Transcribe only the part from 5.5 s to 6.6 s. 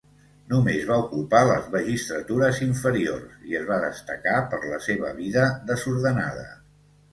desordenada.